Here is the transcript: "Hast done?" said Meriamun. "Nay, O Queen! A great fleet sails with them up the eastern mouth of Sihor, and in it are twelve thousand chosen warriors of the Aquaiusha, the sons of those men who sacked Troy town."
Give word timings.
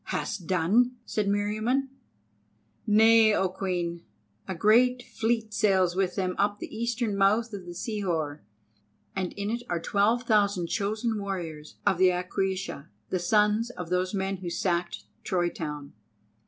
"Hast 0.05 0.47
done?" 0.47 0.95
said 1.05 1.27
Meriamun. 1.27 1.89
"Nay, 2.87 3.35
O 3.35 3.47
Queen! 3.49 4.03
A 4.47 4.55
great 4.55 5.03
fleet 5.03 5.53
sails 5.53 5.95
with 5.95 6.15
them 6.15 6.33
up 6.39 6.57
the 6.57 6.75
eastern 6.75 7.15
mouth 7.15 7.53
of 7.53 7.61
Sihor, 7.75 8.41
and 9.15 9.31
in 9.33 9.51
it 9.51 9.61
are 9.69 9.79
twelve 9.79 10.23
thousand 10.23 10.69
chosen 10.69 11.21
warriors 11.21 11.75
of 11.85 11.99
the 11.99 12.09
Aquaiusha, 12.09 12.87
the 13.11 13.19
sons 13.19 13.69
of 13.69 13.91
those 13.91 14.11
men 14.15 14.37
who 14.37 14.49
sacked 14.49 15.03
Troy 15.23 15.49
town." 15.49 15.93